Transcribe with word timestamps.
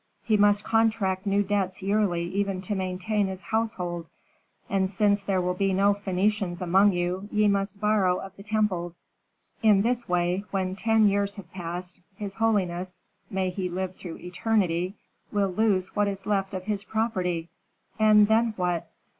He 0.23 0.35
must 0.35 0.63
contract 0.63 1.27
new 1.27 1.43
debts 1.43 1.83
yearly 1.83 2.23
even 2.23 2.59
to 2.61 2.73
maintain 2.73 3.27
his 3.27 3.43
household; 3.43 4.07
and 4.67 4.89
since 4.89 5.23
there 5.23 5.39
will 5.39 5.53
be 5.53 5.73
no 5.73 5.93
Phœnicians 5.93 6.59
among 6.59 6.93
you, 6.93 7.29
ye 7.31 7.47
must 7.47 7.79
borrow 7.79 8.17
of 8.17 8.35
the 8.35 8.41
temples. 8.41 9.03
In 9.61 9.83
this 9.83 10.09
way, 10.09 10.43
when 10.49 10.75
ten 10.75 11.07
years 11.07 11.35
have 11.35 11.51
passed, 11.51 12.01
his 12.15 12.33
holiness 12.33 12.97
may 13.29 13.51
he 13.51 13.69
live 13.69 13.95
through 13.95 14.17
eternity! 14.17 14.95
will 15.31 15.49
lose 15.49 15.95
what 15.95 16.07
is 16.07 16.25
left 16.25 16.55
of 16.55 16.63
his 16.63 16.83
property, 16.83 17.49
and 17.99 18.27
then 18.27 18.55
what?" 18.57 18.89